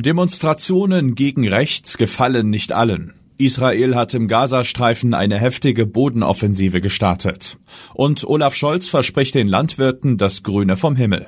[0.00, 3.14] Demonstrationen gegen rechts gefallen nicht allen.
[3.36, 7.58] Israel hat im Gazastreifen eine heftige Bodenoffensive gestartet.
[7.94, 11.26] Und Olaf Scholz verspricht den Landwirten das Grüne vom Himmel.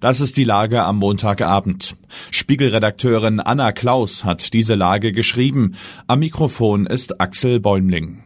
[0.00, 1.96] Das ist die Lage am Montagabend.
[2.32, 5.76] Spiegelredakteurin Anna Klaus hat diese Lage geschrieben.
[6.08, 8.24] Am Mikrofon ist Axel Bäumling.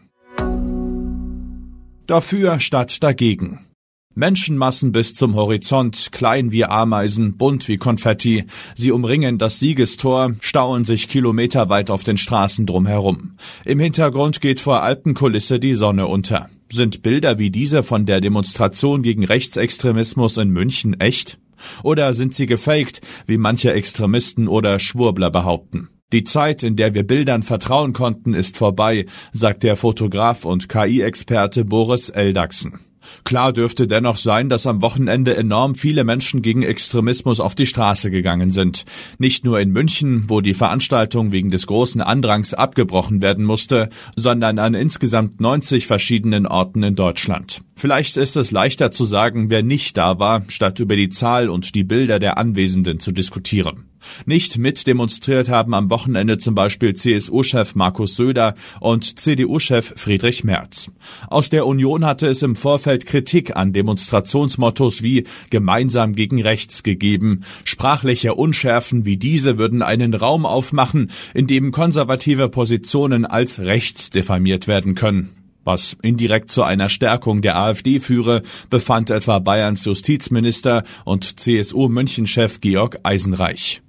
[2.06, 3.66] Dafür statt dagegen.
[4.15, 8.45] Menschenmassen bis zum Horizont, klein wie Ameisen, bunt wie Konfetti.
[8.75, 13.37] Sie umringen das Siegestor, stauen sich kilometerweit auf den Straßen drumherum.
[13.65, 16.51] Im Hintergrund geht vor Alpenkulisse die Sonne unter.
[16.70, 21.39] Sind Bilder wie diese von der Demonstration gegen Rechtsextremismus in München echt?
[21.83, 25.89] Oder sind sie gefaked, wie manche Extremisten oder Schwurbler behaupten?
[26.12, 31.65] Die Zeit, in der wir Bildern vertrauen konnten, ist vorbei, sagt der Fotograf und KI-Experte
[31.65, 32.81] Boris Eldachsen.
[33.24, 38.11] Klar dürfte dennoch sein, dass am Wochenende enorm viele Menschen gegen Extremismus auf die Straße
[38.11, 38.84] gegangen sind.
[39.19, 44.58] Nicht nur in München, wo die Veranstaltung wegen des großen Andrangs abgebrochen werden musste, sondern
[44.58, 47.62] an insgesamt 90 verschiedenen Orten in Deutschland.
[47.77, 51.75] Vielleicht ist es leichter zu sagen, wer nicht da war, statt über die Zahl und
[51.75, 53.92] die Bilder der Anwesenden zu diskutieren.
[54.27, 60.91] Nicht mitdemonstriert haben am Wochenende zum Beispiel CSU-Chef Markus Söder und CDU-Chef Friedrich Merz.
[61.28, 67.45] Aus der Union hatte es im Vorfeld Kritik an Demonstrationsmottos wie gemeinsam gegen rechts gegeben.
[67.64, 74.69] Sprachliche Unschärfen wie diese würden einen Raum aufmachen, in dem konservative Positionen als rechts diffamiert
[74.69, 75.30] werden können.
[75.64, 82.98] Was indirekt zu einer Stärkung der AfD führe, befand etwa Bayerns Justizminister und CSU-Münchenchef Georg
[83.05, 83.83] Eisenreich.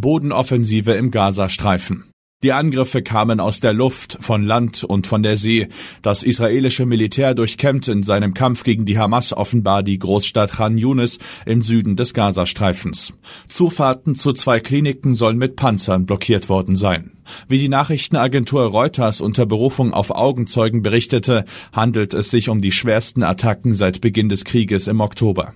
[0.00, 2.10] Bodenoffensive im Gazastreifen.
[2.42, 5.68] Die Angriffe kamen aus der Luft, von Land und von der See.
[6.02, 11.20] Das israelische Militär durchkämmt in seinem Kampf gegen die Hamas offenbar die Großstadt Khan Yunis
[11.46, 13.14] im Süden des Gazastreifens.
[13.46, 17.12] Zufahrten zu zwei Kliniken sollen mit Panzern blockiert worden sein.
[17.48, 23.22] Wie die Nachrichtenagentur Reuters unter Berufung auf Augenzeugen berichtete, handelt es sich um die schwersten
[23.22, 25.54] Attacken seit Beginn des Krieges im Oktober.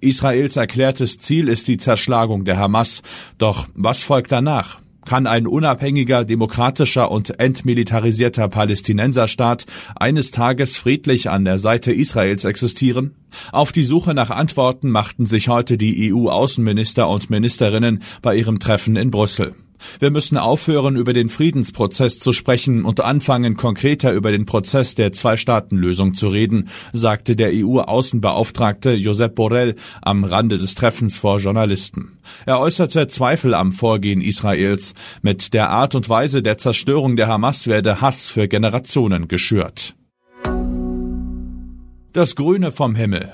[0.00, 3.02] Israels erklärtes Ziel ist die Zerschlagung der Hamas.
[3.38, 4.80] Doch was folgt danach?
[5.04, 9.64] Kann ein unabhängiger, demokratischer und entmilitarisierter Palästinenserstaat
[9.96, 13.14] eines Tages friedlich an der Seite Israels existieren?
[13.50, 18.96] Auf die Suche nach Antworten machten sich heute die EU-Außenminister und Ministerinnen bei ihrem Treffen
[18.96, 19.54] in Brüssel.
[20.00, 25.12] Wir müssen aufhören, über den Friedensprozess zu sprechen und anfangen, konkreter über den Prozess der
[25.12, 32.18] Zwei-Staaten-Lösung zu reden, sagte der EU-Außenbeauftragte Josep Borrell am Rande des Treffens vor Journalisten.
[32.46, 34.94] Er äußerte Zweifel am Vorgehen Israels.
[35.22, 39.94] Mit der Art und Weise der Zerstörung der Hamas werde Hass für Generationen geschürt.
[42.12, 43.32] Das Grüne vom Himmel.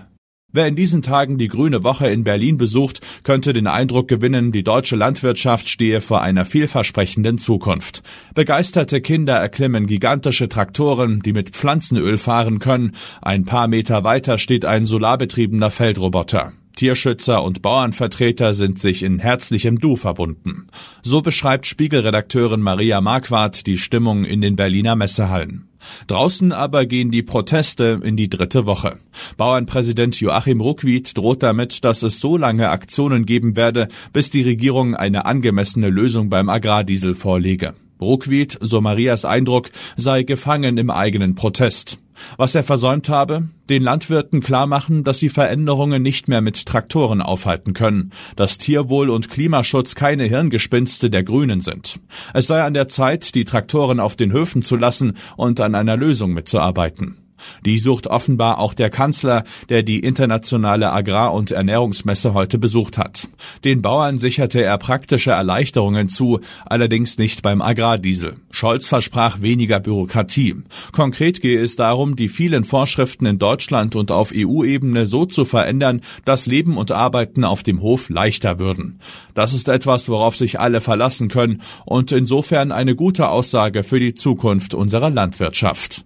[0.54, 4.62] Wer in diesen Tagen die Grüne Woche in Berlin besucht, könnte den Eindruck gewinnen, die
[4.62, 8.04] deutsche Landwirtschaft stehe vor einer vielversprechenden Zukunft.
[8.36, 12.92] Begeisterte Kinder erklimmen gigantische Traktoren, die mit Pflanzenöl fahren können.
[13.20, 16.52] Ein paar Meter weiter steht ein solarbetriebener Feldroboter.
[16.76, 20.68] Tierschützer und Bauernvertreter sind sich in herzlichem Du verbunden.
[21.02, 25.68] So beschreibt Spiegelredakteurin Maria Marquardt die Stimmung in den Berliner Messehallen.
[26.06, 28.98] Draußen aber gehen die Proteste in die dritte Woche.
[29.36, 34.94] Bauernpräsident Joachim Ruckwied droht damit, dass es so lange Aktionen geben werde, bis die Regierung
[34.94, 37.74] eine angemessene Lösung beim Agrardiesel vorlege.
[38.00, 41.98] Ruckwied, so Marias Eindruck, sei gefangen im eigenen Protest.
[42.36, 47.72] Was er versäumt habe, den Landwirten klarmachen, dass sie Veränderungen nicht mehr mit Traktoren aufhalten
[47.72, 52.00] können, dass Tierwohl und Klimaschutz keine Hirngespinste der Grünen sind.
[52.32, 55.96] Es sei an der Zeit, die Traktoren auf den Höfen zu lassen und an einer
[55.96, 57.23] Lösung mitzuarbeiten.
[57.64, 63.28] Die sucht offenbar auch der Kanzler, der die internationale Agrar- und Ernährungsmesse heute besucht hat.
[63.64, 68.36] Den Bauern sicherte er praktische Erleichterungen zu, allerdings nicht beim Agrardiesel.
[68.50, 70.56] Scholz versprach weniger Bürokratie.
[70.92, 76.00] Konkret gehe es darum, die vielen Vorschriften in Deutschland und auf EU-Ebene so zu verändern,
[76.24, 79.00] dass Leben und Arbeiten auf dem Hof leichter würden.
[79.34, 84.14] Das ist etwas, worauf sich alle verlassen können und insofern eine gute Aussage für die
[84.14, 86.04] Zukunft unserer Landwirtschaft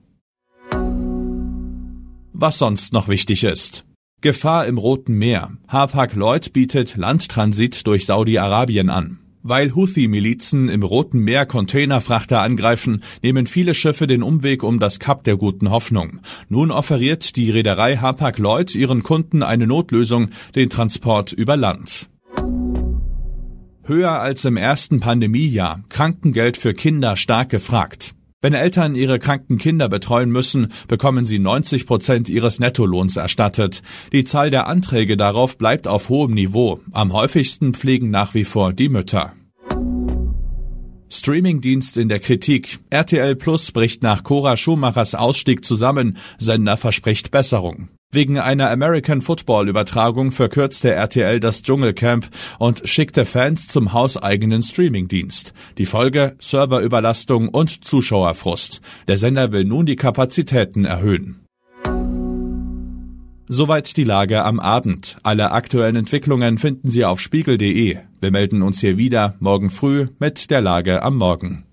[2.38, 3.84] was sonst noch wichtig ist.
[4.20, 5.52] Gefahr im Roten Meer.
[5.68, 9.18] Hapag-Lloyd bietet Landtransit durch Saudi-Arabien an.
[9.42, 15.22] Weil Houthi-Milizen im Roten Meer Containerfrachter angreifen, nehmen viele Schiffe den Umweg um das Kap
[15.22, 16.20] der Guten Hoffnung.
[16.48, 22.08] Nun offeriert die Reederei Hapag-Lloyd ihren Kunden eine Notlösung, den Transport über Land.
[23.84, 28.14] Höher als im ersten Pandemiejahr, Krankengeld für Kinder stark gefragt.
[28.40, 33.82] Wenn Eltern ihre kranken Kinder betreuen müssen, bekommen sie 90 Prozent ihres Nettolohns erstattet.
[34.12, 36.80] Die Zahl der Anträge darauf bleibt auf hohem Niveau.
[36.92, 39.32] Am häufigsten pflegen nach wie vor die Mütter.
[41.10, 42.78] Streamingdienst in der Kritik.
[42.90, 46.16] RTL Plus bricht nach Cora Schumachers Ausstieg zusammen.
[46.38, 47.88] Sender verspricht Besserung.
[48.10, 55.52] Wegen einer American Football Übertragung verkürzte RTL das Dschungelcamp und schickte Fans zum hauseigenen Streamingdienst.
[55.76, 58.80] Die Folge Serverüberlastung und Zuschauerfrust.
[59.08, 61.44] Der Sender will nun die Kapazitäten erhöhen.
[63.46, 65.18] Soweit die Lage am Abend.
[65.22, 67.98] Alle aktuellen Entwicklungen finden Sie auf spiegel.de.
[68.22, 71.67] Wir melden uns hier wieder morgen früh mit der Lage am Morgen.